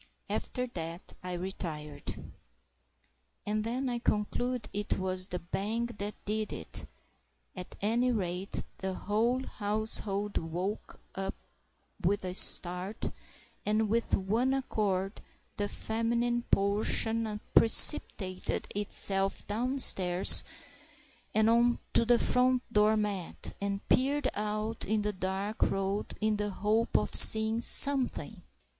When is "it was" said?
4.73-5.27